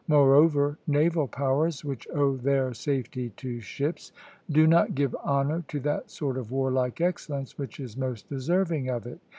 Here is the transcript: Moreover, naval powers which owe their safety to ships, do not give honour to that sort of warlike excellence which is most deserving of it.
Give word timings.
Moreover, 0.07 0.79
naval 0.87 1.27
powers 1.27 1.85
which 1.85 2.07
owe 2.11 2.35
their 2.35 2.73
safety 2.73 3.29
to 3.37 3.59
ships, 3.61 4.11
do 4.49 4.65
not 4.65 4.95
give 4.95 5.13
honour 5.23 5.63
to 5.67 5.79
that 5.81 6.09
sort 6.09 6.37
of 6.39 6.49
warlike 6.51 6.99
excellence 6.99 7.55
which 7.59 7.79
is 7.79 7.95
most 7.95 8.27
deserving 8.27 8.89
of 8.89 9.05
it. 9.05 9.19